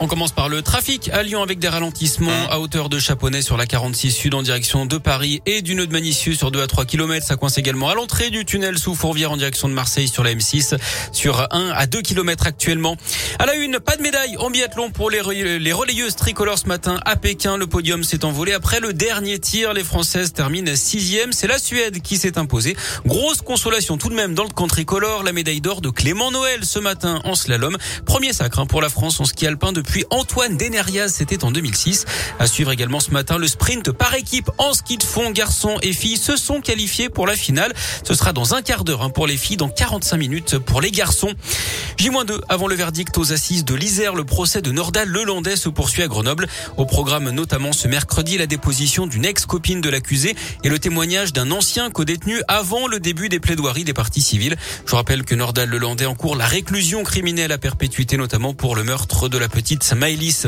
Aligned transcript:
On 0.00 0.06
commence 0.06 0.30
par 0.30 0.48
le 0.48 0.62
trafic 0.62 1.10
à 1.12 1.24
Lyon 1.24 1.42
avec 1.42 1.58
des 1.58 1.66
ralentissements 1.66 2.30
à 2.50 2.60
hauteur 2.60 2.88
de 2.88 3.00
Chaponnet 3.00 3.42
sur 3.42 3.56
la 3.56 3.66
46 3.66 4.12
Sud 4.12 4.34
en 4.34 4.42
direction 4.42 4.86
de 4.86 4.96
Paris 4.96 5.42
et 5.44 5.60
du 5.60 5.74
nœud 5.74 5.88
de 5.88 5.92
Manicieux 5.92 6.34
sur 6.34 6.52
2 6.52 6.62
à 6.62 6.68
3 6.68 6.84
km. 6.84 7.26
Ça 7.26 7.34
coince 7.34 7.58
également 7.58 7.88
à 7.88 7.94
l'entrée 7.94 8.30
du 8.30 8.44
tunnel 8.44 8.78
sous 8.78 8.94
Fourvière 8.94 9.32
en 9.32 9.36
direction 9.36 9.68
de 9.68 9.74
Marseille 9.74 10.06
sur 10.06 10.22
la 10.22 10.32
M6 10.32 10.78
sur 11.10 11.48
1 11.50 11.70
à 11.74 11.86
2 11.86 12.00
km 12.02 12.46
actuellement. 12.46 12.96
À 13.40 13.46
la 13.46 13.56
une, 13.56 13.80
pas 13.80 13.96
de 13.96 14.02
médaille 14.02 14.36
en 14.36 14.50
biathlon 14.50 14.90
pour 14.92 15.10
les, 15.10 15.58
les 15.58 15.72
relayeuses 15.72 16.14
tricolores 16.14 16.58
ce 16.58 16.68
matin 16.68 17.00
à 17.04 17.16
Pékin. 17.16 17.56
Le 17.56 17.66
podium 17.66 18.04
s'est 18.04 18.24
envolé 18.24 18.52
après 18.52 18.78
le 18.78 18.92
dernier 18.92 19.40
tir. 19.40 19.74
Les 19.74 19.82
Françaises 19.82 20.32
terminent 20.32 20.76
sixième. 20.76 21.32
C'est 21.32 21.48
la 21.48 21.58
Suède 21.58 22.02
qui 22.02 22.18
s'est 22.18 22.38
imposée. 22.38 22.76
Grosse 23.04 23.42
consolation 23.42 23.98
tout 23.98 24.10
de 24.10 24.14
même 24.14 24.34
dans 24.34 24.44
le 24.44 24.50
camp 24.50 24.68
tricolore. 24.68 25.24
La 25.24 25.32
médaille 25.32 25.60
d'or 25.60 25.80
de 25.80 25.90
Clément 25.90 26.30
Noël 26.30 26.60
ce 26.64 26.78
matin 26.78 27.20
en 27.24 27.34
slalom. 27.34 27.76
Premier 28.06 28.32
sacre 28.32 28.60
hein, 28.60 28.66
pour 28.66 28.80
la 28.80 28.90
France 28.90 29.18
en 29.18 29.24
ski 29.24 29.48
alpin 29.48 29.72
depuis 29.72 29.87
puis 29.88 30.04
Antoine 30.10 30.56
Denerias, 30.56 31.08
c'était 31.08 31.44
en 31.44 31.50
2006. 31.50 32.04
À 32.38 32.46
suivre 32.46 32.70
également 32.70 33.00
ce 33.00 33.10
matin 33.10 33.38
le 33.38 33.48
sprint 33.48 33.90
par 33.90 34.14
équipe 34.14 34.50
en 34.58 34.74
ski 34.74 34.98
de 34.98 35.02
fond. 35.02 35.30
Garçons 35.30 35.76
et 35.82 35.92
filles 35.92 36.18
se 36.18 36.36
sont 36.36 36.60
qualifiés 36.60 37.08
pour 37.08 37.26
la 37.26 37.34
finale. 37.34 37.72
Ce 38.04 38.14
sera 38.14 38.32
dans 38.32 38.54
un 38.54 38.62
quart 38.62 38.84
d'heure 38.84 39.02
hein, 39.02 39.10
pour 39.10 39.26
les 39.26 39.36
filles, 39.36 39.56
dans 39.56 39.68
45 39.68 40.16
minutes 40.18 40.58
pour 40.58 40.80
les 40.80 40.90
garçons. 40.90 41.32
J-2 41.96 42.40
avant 42.48 42.68
le 42.68 42.74
verdict 42.74 43.16
aux 43.16 43.32
assises 43.32 43.64
de 43.64 43.74
l'Isère. 43.74 44.14
Le 44.14 44.24
procès 44.24 44.60
de 44.60 44.70
Nordal 44.70 45.08
Lelandais 45.08 45.56
se 45.56 45.70
poursuit 45.70 46.02
à 46.02 46.06
Grenoble. 46.06 46.46
Au 46.76 46.84
programme 46.84 47.30
notamment 47.30 47.72
ce 47.72 47.88
mercredi 47.88 48.36
la 48.36 48.46
déposition 48.46 49.06
d'une 49.06 49.24
ex-copine 49.24 49.80
de 49.80 49.88
l'accusé 49.88 50.36
et 50.64 50.68
le 50.68 50.78
témoignage 50.78 51.32
d'un 51.32 51.50
ancien 51.50 51.90
co-détenu 51.90 52.42
avant 52.46 52.86
le 52.88 53.00
début 53.00 53.30
des 53.30 53.40
plaidoiries 53.40 53.84
des 53.84 53.94
parties 53.94 54.20
civiles. 54.20 54.56
Je 54.86 54.94
rappelle 54.94 55.24
que 55.24 55.34
Nordal 55.34 55.70
Lelandais 55.70 56.06
encourt 56.06 56.36
la 56.36 56.46
réclusion 56.46 57.02
criminelle 57.04 57.52
à 57.52 57.58
perpétuité 57.58 58.18
notamment 58.18 58.52
pour 58.52 58.76
le 58.76 58.84
meurtre 58.84 59.28
de 59.28 59.38
la 59.38 59.48
petite 59.48 59.77
Maëlys. 59.96 60.46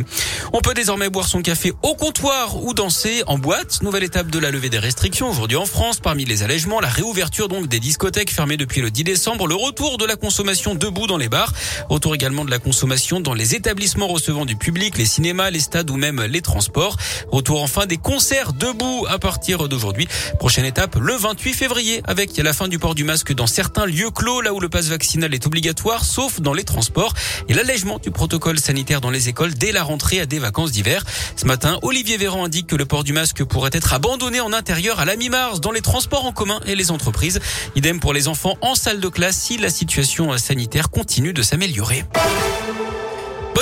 On 0.52 0.60
peut 0.60 0.74
désormais 0.74 1.08
boire 1.08 1.26
son 1.26 1.42
café 1.42 1.72
au 1.82 1.94
comptoir 1.94 2.62
ou 2.62 2.74
danser 2.74 3.22
en 3.26 3.38
boîte. 3.38 3.82
Nouvelle 3.82 4.04
étape 4.04 4.30
de 4.30 4.38
la 4.38 4.50
levée 4.50 4.68
des 4.68 4.78
restrictions 4.78 5.30
aujourd'hui 5.30 5.56
en 5.56 5.66
France. 5.66 6.00
Parmi 6.00 6.24
les 6.24 6.42
allègements, 6.42 6.80
la 6.80 6.88
réouverture 6.88 7.48
donc 7.48 7.68
des 7.68 7.80
discothèques 7.80 8.30
fermées 8.30 8.56
depuis 8.56 8.80
le 8.80 8.90
10 8.90 9.04
décembre, 9.04 9.46
le 9.46 9.54
retour 9.54 9.98
de 9.98 10.04
la 10.04 10.16
consommation 10.16 10.74
debout 10.74 11.06
dans 11.06 11.16
les 11.16 11.28
bars, 11.28 11.52
retour 11.88 12.14
également 12.14 12.44
de 12.44 12.50
la 12.50 12.58
consommation 12.58 13.20
dans 13.20 13.34
les 13.34 13.54
établissements 13.54 14.06
recevant 14.08 14.44
du 14.44 14.56
public, 14.56 14.98
les 14.98 15.06
cinémas, 15.06 15.50
les 15.50 15.60
stades 15.60 15.90
ou 15.90 15.96
même 15.96 16.22
les 16.22 16.42
transports. 16.42 16.96
Retour 17.30 17.62
enfin 17.62 17.86
des 17.86 17.98
concerts 17.98 18.52
debout 18.52 19.06
à 19.08 19.18
partir 19.18 19.68
d'aujourd'hui. 19.68 20.08
Prochaine 20.38 20.64
étape 20.64 20.96
le 20.96 21.14
28 21.14 21.52
février 21.52 22.02
avec 22.04 22.36
la 22.36 22.52
fin 22.52 22.68
du 22.68 22.78
port 22.78 22.94
du 22.94 23.04
masque 23.04 23.32
dans 23.34 23.46
certains 23.46 23.86
lieux 23.86 24.10
clos 24.10 24.40
là 24.40 24.52
où 24.52 24.60
le 24.60 24.68
passe 24.68 24.86
vaccinal 24.86 25.34
est 25.34 25.46
obligatoire 25.46 26.04
sauf 26.04 26.40
dans 26.40 26.52
les 26.52 26.64
transports 26.64 27.14
et 27.48 27.54
l'allègement 27.54 27.98
du 27.98 28.10
protocole 28.10 28.58
sanitaire 28.58 29.00
dans 29.00 29.10
les 29.10 29.19
écoles 29.28 29.54
dès 29.54 29.72
la 29.72 29.82
rentrée 29.82 30.20
à 30.20 30.26
des 30.26 30.38
vacances 30.38 30.72
d'hiver. 30.72 31.04
Ce 31.36 31.46
matin, 31.46 31.78
Olivier 31.82 32.16
Véran 32.16 32.44
indique 32.44 32.66
que 32.66 32.76
le 32.76 32.84
port 32.84 33.04
du 33.04 33.12
masque 33.12 33.44
pourrait 33.44 33.70
être 33.72 33.92
abandonné 33.92 34.40
en 34.40 34.52
intérieur 34.52 35.00
à 35.00 35.04
la 35.04 35.16
mi-mars 35.16 35.60
dans 35.60 35.72
les 35.72 35.82
transports 35.82 36.24
en 36.24 36.32
commun 36.32 36.60
et 36.66 36.74
les 36.74 36.90
entreprises. 36.90 37.40
Idem 37.76 38.00
pour 38.00 38.12
les 38.12 38.28
enfants 38.28 38.56
en 38.60 38.74
salle 38.74 39.00
de 39.00 39.08
classe 39.08 39.36
si 39.36 39.58
la 39.58 39.70
situation 39.70 40.36
sanitaire 40.38 40.90
continue 40.90 41.32
de 41.32 41.42
s'améliorer. 41.42 42.04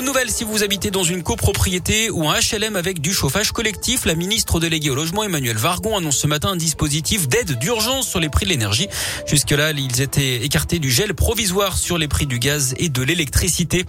Nouvelle 0.08 0.30
si 0.30 0.42
vous 0.42 0.62
habitez 0.62 0.90
dans 0.90 1.04
une 1.04 1.22
copropriété 1.22 2.08
ou 2.08 2.26
un 2.30 2.34
HLM 2.38 2.76
avec 2.76 3.02
du 3.02 3.12
chauffage 3.12 3.52
collectif. 3.52 4.06
La 4.06 4.14
ministre 4.14 4.58
déléguée 4.58 4.88
au 4.88 4.94
logement 4.94 5.22
Emmanuel 5.22 5.58
Vargon 5.58 5.98
annonce 5.98 6.16
ce 6.16 6.26
matin 6.26 6.48
un 6.48 6.56
dispositif 6.56 7.28
d'aide 7.28 7.58
d'urgence 7.58 8.08
sur 8.08 8.18
les 8.18 8.30
prix 8.30 8.46
de 8.46 8.50
l'énergie. 8.50 8.88
Jusque-là, 9.26 9.72
ils 9.72 10.00
étaient 10.00 10.36
écartés 10.36 10.78
du 10.78 10.90
gel 10.90 11.12
provisoire 11.12 11.76
sur 11.76 11.98
les 11.98 12.08
prix 12.08 12.24
du 12.24 12.38
gaz 12.38 12.74
et 12.78 12.88
de 12.88 13.02
l'électricité. 13.02 13.84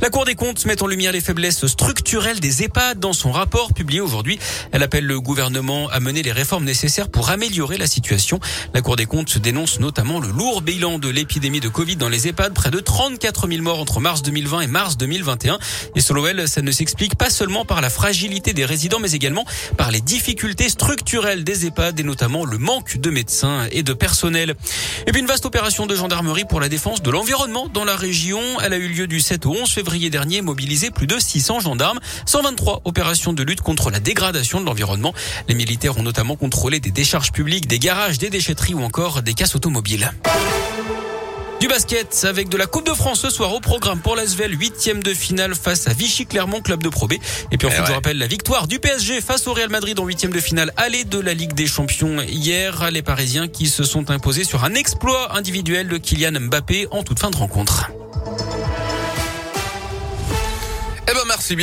La 0.00 0.10
Cour 0.10 0.24
des 0.24 0.36
comptes 0.36 0.64
met 0.64 0.80
en 0.80 0.86
lumière 0.86 1.10
les 1.10 1.20
faiblesses 1.20 1.66
structurelles 1.66 2.38
des 2.38 2.62
EHPAD 2.62 3.00
dans 3.00 3.12
son 3.12 3.32
rapport 3.32 3.74
publié 3.74 4.00
aujourd'hui. 4.00 4.38
Elle 4.70 4.84
appelle 4.84 5.06
le 5.06 5.20
gouvernement 5.20 5.88
à 5.88 5.98
mener 5.98 6.22
les 6.22 6.30
réformes 6.30 6.64
nécessaires 6.64 7.08
pour 7.08 7.30
améliorer 7.30 7.78
la 7.78 7.88
situation. 7.88 8.38
La 8.74 8.80
Cour 8.80 8.94
des 8.94 9.06
comptes 9.06 9.38
dénonce 9.38 9.80
notamment 9.80 10.20
le 10.20 10.28
lourd 10.28 10.62
bilan 10.62 11.00
de 11.00 11.08
l'épidémie 11.08 11.60
de 11.60 11.68
Covid 11.68 11.96
dans 11.96 12.08
les 12.08 12.28
EHPAD, 12.28 12.54
près 12.54 12.70
de 12.70 12.78
34 12.78 13.48
000 13.48 13.60
morts 13.62 13.80
entre 13.80 13.98
mars 13.98 14.22
2020 14.22 14.60
et 14.60 14.66
mars 14.68 14.96
2021. 14.96 15.58
Et 15.96 16.00
elle, 16.28 16.48
ça 16.48 16.62
ne 16.62 16.70
s'explique 16.70 17.16
pas 17.16 17.30
seulement 17.30 17.64
par 17.64 17.80
la 17.80 17.90
fragilité 17.90 18.52
des 18.52 18.64
résidents, 18.64 18.98
mais 19.00 19.12
également 19.12 19.44
par 19.76 19.90
les 19.90 20.00
difficultés 20.00 20.68
structurelles 20.68 21.44
des 21.44 21.66
EHPAD 21.66 22.00
et 22.00 22.02
notamment 22.02 22.44
le 22.44 22.58
manque 22.58 22.98
de 22.98 23.10
médecins 23.10 23.66
et 23.70 23.82
de 23.82 23.92
personnel. 23.92 24.54
Et 25.06 25.12
puis 25.12 25.20
une 25.20 25.26
vaste 25.26 25.46
opération 25.46 25.86
de 25.86 25.94
gendarmerie 25.94 26.44
pour 26.44 26.60
la 26.60 26.68
défense 26.68 27.02
de 27.02 27.10
l'environnement 27.10 27.68
dans 27.68 27.84
la 27.84 27.96
région. 27.96 28.40
Elle 28.62 28.72
a 28.72 28.76
eu 28.76 28.88
lieu 28.88 29.06
du 29.06 29.20
7 29.20 29.46
au 29.46 29.52
11 29.52 29.70
février 29.70 30.10
dernier, 30.10 30.42
mobilisé 30.42 30.90
plus 30.90 31.06
de 31.06 31.18
600 31.18 31.60
gendarmes, 31.60 32.00
123 32.26 32.82
opérations 32.84 33.32
de 33.32 33.42
lutte 33.42 33.60
contre 33.60 33.90
la 33.90 34.00
dégradation 34.00 34.60
de 34.60 34.66
l'environnement. 34.66 35.14
Les 35.48 35.54
militaires 35.54 35.98
ont 35.98 36.02
notamment 36.02 36.36
contrôlé 36.36 36.80
des 36.80 36.90
décharges 36.90 37.32
publiques, 37.32 37.66
des 37.66 37.78
garages, 37.78 38.18
des 38.18 38.30
déchetteries 38.30 38.74
ou 38.74 38.82
encore 38.82 39.22
des 39.22 39.34
casses 39.34 39.54
automobiles. 39.54 40.12
Du 41.60 41.68
basket 41.68 42.26
avec 42.28 42.48
de 42.48 42.56
la 42.56 42.66
Coupe 42.66 42.86
de 42.86 42.92
France 42.92 43.20
ce 43.20 43.30
soir 43.30 43.52
au 43.54 43.60
programme 43.60 44.00
pour 44.00 44.16
l'Asvel, 44.16 44.52
huitième 44.58 45.02
de 45.02 45.14
finale 45.14 45.54
face 45.54 45.86
à 45.88 45.92
Vichy 45.92 46.26
Clermont, 46.26 46.60
club 46.60 46.82
de 46.82 46.88
Pro 46.88 47.06
B. 47.06 47.14
Et 47.50 47.56
puis 47.58 47.66
en 47.66 47.70
fait, 47.70 47.84
je 47.86 47.92
rappelle 47.92 48.18
la 48.18 48.26
victoire 48.26 48.66
du 48.68 48.78
PSG 48.78 49.20
face 49.20 49.46
au 49.46 49.54
Real 49.54 49.70
Madrid 49.70 49.98
en 49.98 50.04
huitième 50.04 50.32
de 50.32 50.40
finale 50.40 50.72
aller 50.76 51.04
de 51.04 51.18
la 51.18 51.34
Ligue 51.34 51.54
des 51.54 51.66
Champions 51.66 52.20
hier. 52.22 52.90
Les 52.90 53.02
Parisiens 53.02 53.48
qui 53.48 53.66
se 53.66 53.84
sont 53.84 54.10
imposés 54.10 54.44
sur 54.44 54.64
un 54.64 54.74
exploit 54.74 55.36
individuel 55.36 55.88
de 55.88 55.96
Kylian 55.96 56.38
Mbappé 56.40 56.88
en 56.90 57.02
toute 57.02 57.18
fin 57.18 57.30
de 57.30 57.36
rencontre. 57.36 57.90
Eh 61.06 61.12
ben 61.12 61.20
merci 61.28 61.52
bien. 61.52 61.52